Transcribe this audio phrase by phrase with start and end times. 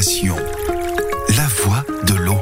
[0.00, 2.36] La voix de l'eau.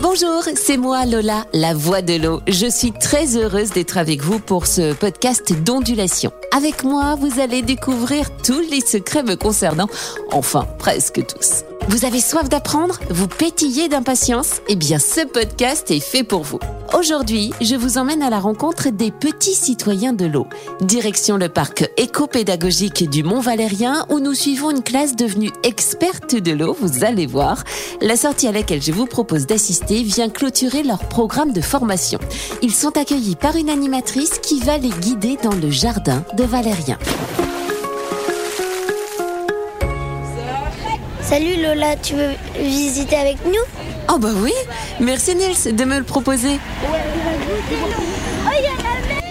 [0.00, 2.40] Bonjour, c'est moi Lola, la voix de l'eau.
[2.48, 6.32] Je suis très heureuse d'être avec vous pour ce podcast d'ondulation.
[6.54, 9.88] Avec moi, vous allez découvrir tous les secrets me concernant,
[10.32, 11.64] enfin presque tous.
[11.88, 13.00] Vous avez soif d'apprendre?
[13.08, 14.60] Vous pétillez d'impatience?
[14.68, 16.60] Eh bien, ce podcast est fait pour vous.
[16.96, 20.46] Aujourd'hui, je vous emmène à la rencontre des petits citoyens de l'eau.
[20.82, 26.52] Direction le parc éco-pédagogique du Mont Valérien où nous suivons une classe devenue experte de
[26.52, 27.64] l'eau, vous allez voir.
[28.02, 32.18] La sortie à laquelle je vous propose d'assister vient clôturer leur programme de formation.
[32.60, 36.98] Ils sont accueillis par une animatrice qui va les guider dans le jardin Valérien.
[41.22, 43.52] Salut Lola, tu veux visiter avec nous?
[44.12, 44.52] Oh bah oui,
[45.00, 46.58] merci Nils de me le proposer.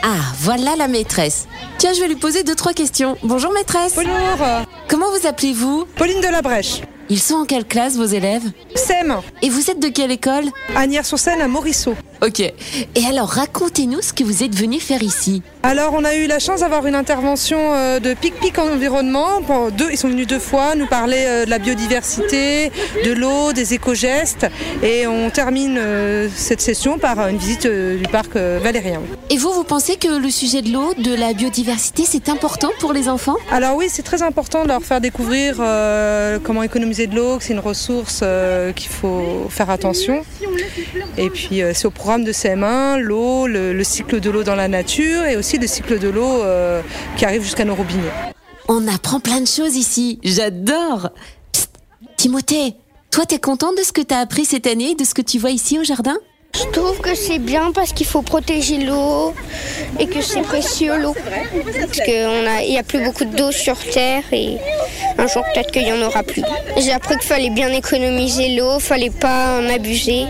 [0.04, 1.48] Ah, voilà la maîtresse.
[1.78, 3.18] Tiens, je vais lui poser deux, trois questions.
[3.24, 3.94] Bonjour maîtresse.
[3.96, 4.12] Bonjour,
[4.88, 5.86] Comment vous appelez-vous?
[5.96, 8.44] Pauline de la Brèche, Ils sont en quelle classe vos élèves?
[8.76, 10.46] SEM, Et vous êtes de quelle école?
[10.76, 11.96] Agnières-sur-Seine à Morisseau.
[12.24, 12.40] Ok.
[12.40, 15.42] Et alors racontez-nous ce que vous êtes venu faire ici.
[15.64, 19.42] Alors, on a eu la chance d'avoir une intervention euh, de Pic Pic Environnement.
[19.78, 22.72] Deux, ils sont venus deux fois nous parler euh, de la biodiversité,
[23.06, 24.48] de l'eau, des éco-gestes.
[24.84, 29.02] Et on termine euh, cette session par une visite du parc Valérien.
[29.30, 32.94] Et vous, vous pensez que le sujet de l'eau, de la biodiversité, c'est important pour
[32.94, 33.38] les enfants?
[33.52, 35.56] Alors oui, c'est très important de leur faire découvrir
[36.44, 38.24] comment économiser de l'eau, que c'est une ressource
[38.76, 40.24] qu'il faut faire attention.
[41.18, 44.68] Et puis c'est au programme de CM1, l'eau, le, le cycle de l'eau dans la
[44.68, 46.82] nature et aussi le cycle de l'eau euh,
[47.18, 48.12] qui arrive jusqu'à nos robinets.
[48.68, 50.20] On apprend plein de choses ici.
[50.24, 51.10] J'adore.
[51.52, 51.70] Psst,
[52.18, 52.76] Timothée,
[53.12, 55.40] toi, t'es content de ce que t'as appris cette année et de ce que tu
[55.40, 56.18] vois ici au jardin?
[56.54, 59.34] Je trouve que c'est bien parce qu'il faut protéger l'eau
[60.00, 61.16] et que c'est précieux l'eau.
[61.80, 64.58] Parce qu'il n'y a plus beaucoup d'eau sur Terre et
[65.18, 66.44] un jour peut-être qu'il n'y en aura plus.
[66.78, 70.26] J'ai appris qu'il fallait bien économiser l'eau, fallait pas en abuser.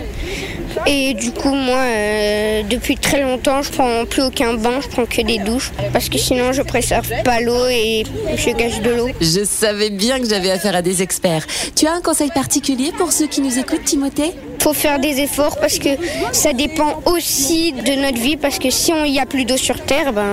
[0.88, 5.06] Et du coup, moi, euh, depuis très longtemps, je prends plus aucun bain, je prends
[5.06, 5.72] que des douches.
[5.94, 8.04] Parce que sinon, je préserve pas l'eau et
[8.36, 9.10] je gâche de l'eau.
[9.20, 11.46] Je savais bien que j'avais affaire à des experts.
[11.76, 14.32] Tu as un conseil particulier pour ceux qui nous écoutent, Timothée?
[14.60, 15.90] Faut faire des efforts parce que
[16.32, 19.80] ça dépend aussi de notre vie parce que si il n'y a plus d'eau sur
[19.84, 20.24] Terre, ben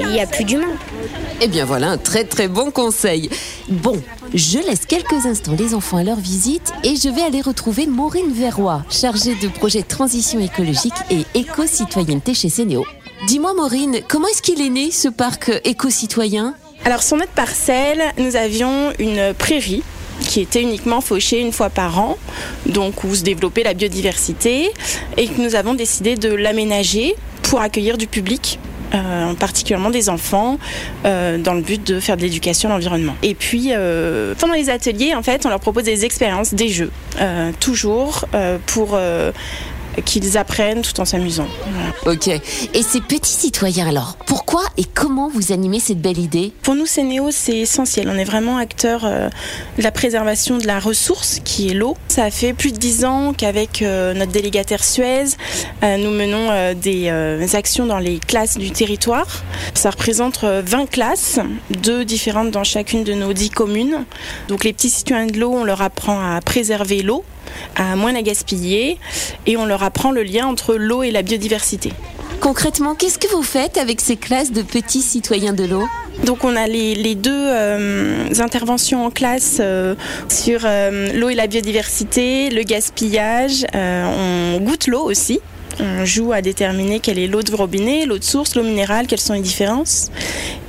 [0.00, 0.76] il n'y a plus d'humains.
[1.42, 3.28] Eh bien voilà un très très bon conseil.
[3.68, 4.00] Bon,
[4.34, 8.32] je laisse quelques instants les enfants à leur visite et je vais aller retrouver Maureen
[8.32, 12.84] Verroy, chargée de projet transition écologique et éco-citoyenneté chez Sénéo.
[13.26, 16.54] Dis-moi Maureen, comment est-ce qu'il est né ce parc éco-citoyen?
[16.84, 19.82] Alors sur notre parcelle, nous avions une prairie
[20.20, 22.16] qui était uniquement fauchée une fois par an,
[22.66, 24.70] donc où se développait la biodiversité,
[25.16, 28.58] et que nous avons décidé de l'aménager pour accueillir du public.
[28.94, 30.58] Euh, particulièrement des enfants,
[31.04, 33.14] euh, dans le but de faire de l'éducation à l'environnement.
[33.22, 36.90] Et puis, euh, pendant les ateliers, en fait, on leur propose des expériences, des jeux,
[37.60, 38.26] toujours
[38.66, 38.98] pour
[40.04, 41.48] qu'ils apprennent tout en s'amusant.
[41.70, 42.16] Voilà.
[42.16, 42.28] Ok.
[42.28, 46.52] Et ces petits citoyens alors, pourquoi et comment vous animez cette belle idée?
[46.62, 48.08] Pour nous, Sénéo, c'est essentiel.
[48.08, 49.28] On est vraiment acteur euh,
[49.78, 51.96] de la préservation de la ressource qui est l'eau.
[52.08, 55.24] Ça fait plus de dix ans qu'avec euh, notre délégataire Suez,
[55.82, 59.42] euh, nous menons des actions dans les classes du territoire.
[59.74, 64.04] Ça représente euh, 20 classes, deux différentes dans chacune de nos dix communes.
[64.48, 67.24] Donc les petits citoyens de l'eau, on leur apprend à préserver l'eau
[67.76, 68.98] à moins la gaspiller
[69.46, 71.92] et on leur apprend le lien entre l'eau et la biodiversité.
[72.40, 75.86] Concrètement, qu'est-ce que vous faites avec ces classes de petits citoyens de l'eau?
[76.24, 79.94] Donc on a les, les deux euh, interventions en classe euh,
[80.28, 85.40] sur euh, l'eau et la biodiversité, le gaspillage, on goûte l'eau aussi.
[85.80, 89.20] On joue à déterminer quelle est l'eau de robinet, l'eau de source, l'eau minérale, quelles
[89.20, 90.10] sont les différences.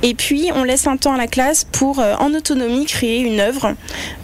[0.02, 3.40] Et puis on laisse un temps à la classe pour euh, en autonomie créer une
[3.40, 3.74] œuvre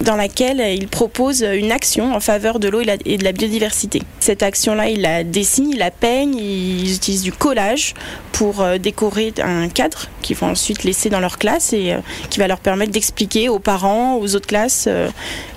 [0.01, 4.03] dans laquelle euh, il propose une action en faveur de l'eau et, de la biodiversité.
[4.21, 7.95] Cette action-là, il la dessine, il la peigne, ils utilisent du collage
[8.33, 11.99] pour euh, décorer un cadre qu'ils vont ensuite laisser dans leur classe et euh,
[12.31, 14.89] qui va leur permettre d'expliquer aux parents, aux autres classes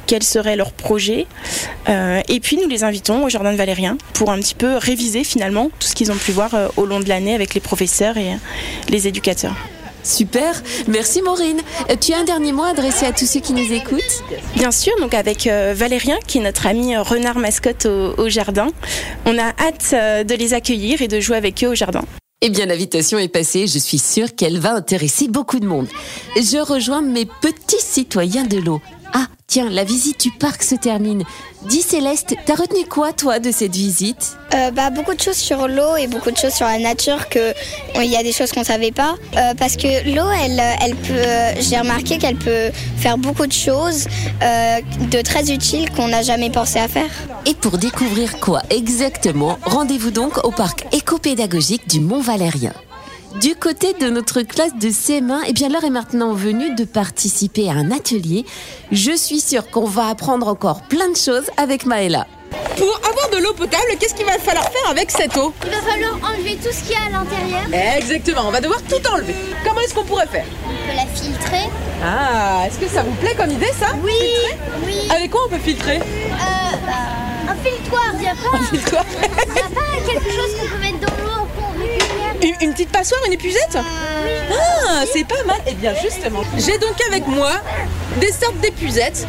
[0.04, 1.28] euh, quel serait leur projet.
[1.90, 5.24] Euh, et puis nous les invitons au Jardin de Valérien pour un petit peu réviser
[5.24, 8.18] finalement tout ce qu'ils ont pu voir euh, au long de l'année avec les professeurs
[8.18, 8.38] et euh,
[8.90, 9.56] les éducateurs.
[10.04, 11.62] Super, merci Maureen.
[12.02, 14.24] Tu as un dernier mot adressé à tous ceux qui nous écoutent?
[14.56, 18.68] Bien sûr, donc avec Valérien, qui est notre ami renard mascotte au, au jardin,
[19.26, 22.04] on a hâte de les accueillir et de jouer avec eux au jardin.
[22.42, 23.66] Eh bien, l'invitation est passée.
[23.66, 25.88] Je suis sûre qu'elle va intéresser beaucoup de monde.
[26.36, 28.82] Je rejoins mes petits citoyens de l'eau.
[29.16, 31.24] Ah, tiens, la visite du parc se termine.
[31.70, 34.36] Dis Céleste, t'as retenu quoi toi de cette visite?
[34.56, 37.54] Euh, bah, beaucoup de choses sur l'eau et beaucoup de choses sur la nature que
[37.96, 41.62] il y a des choses qu'on savait pas Euh, parce que l'eau elle elle peut
[41.62, 44.08] j'ai remarqué qu'elle peut faire beaucoup de choses
[44.42, 44.80] euh,
[45.12, 47.12] de très utiles qu'on n'a jamais pensé à faire.
[47.46, 52.74] Et pour découvrir quoi exactement, rendez-vous donc au parc éco-pédagogique du Mont Valérien.
[53.42, 57.68] Du côté de notre classe de CM1, eh bien l'heure est maintenant venue de participer
[57.70, 58.46] à un atelier.
[58.92, 62.28] Je suis sûre qu'on va apprendre encore plein de choses avec Maëla.
[62.78, 65.52] Pour avoir de l'eau potable, qu'est-ce qu'il va falloir faire avec cette eau?
[65.66, 67.98] Il va falloir enlever tout ce qu'il y a à l'intérieur.
[67.98, 69.36] Exactement, on va devoir tout enlever.
[69.66, 70.46] Comment est-ce qu'on pourrait faire?
[70.66, 71.70] On peut la filtrer.
[72.04, 73.88] Ah, est-ce que ça vous plaît comme idée ça?
[74.04, 74.14] Oui,
[74.86, 74.96] oui.
[75.10, 75.98] Avec quoi on peut filtrer?
[75.98, 79.02] Euh, bah, un filtoir, il n'y a pas, Filtre-toi.
[79.56, 82.24] y a pas quelque chose qu'on peut mettre dans l'eau qu'on récupère.
[82.44, 85.58] Une, une petite passoire, une épuisette Ah, c'est pas mal.
[85.68, 87.52] Eh bien justement, j'ai donc avec moi
[88.20, 89.26] des sortes d'épuisettes.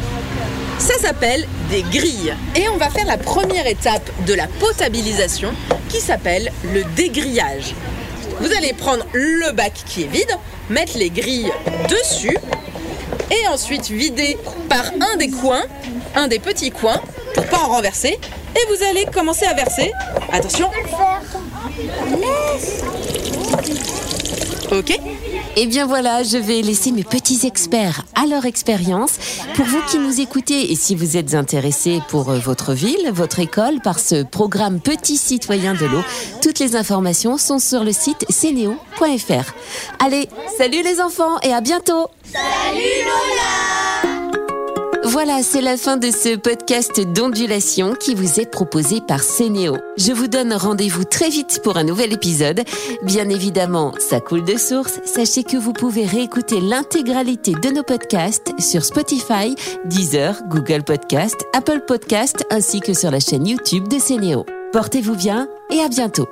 [0.77, 2.35] Ça s'appelle des grilles.
[2.55, 5.51] Et on va faire la première étape de la potabilisation
[5.89, 7.73] qui s'appelle le dégrillage.
[8.41, 10.37] Vous allez prendre le bac qui est vide,
[10.69, 11.51] mettre les grilles
[11.87, 12.37] dessus
[13.31, 14.37] et ensuite vider
[14.69, 15.63] par un des coins,
[16.15, 16.99] un des petits coins,
[17.33, 18.19] pour pas en renverser.
[18.55, 19.91] Et vous allez commencer à verser.
[20.31, 20.69] Attention.
[24.71, 24.99] Ok.
[25.57, 29.11] Eh bien voilà, je vais laisser mes petits experts à leur expérience.
[29.55, 33.39] Pour vous qui nous écoutez et si vous êtes intéressés pour euh, votre ville, votre
[33.39, 36.03] école, par ce programme Petits citoyens de l'eau,
[36.41, 39.53] toutes les informations sont sur le site cneo.fr.
[39.99, 42.09] Allez, salut les enfants et à bientôt
[45.15, 49.77] Voilà, c'est la fin de ce podcast d'ondulation qui vous est proposé par Cénéo.
[49.95, 52.63] Je vous donne rendez-vous très vite pour un nouvel épisode.
[53.01, 54.99] Bien évidemment, ça coule de source.
[55.05, 61.85] Sachez que vous pouvez réécouter l'intégralité de nos podcasts sur Spotify, Deezer, Google Podcast, Apple
[61.87, 64.45] Podcast ainsi que sur la chaîne YouTube de Cénéo.
[64.73, 66.27] Portez-vous bien et à bientôt.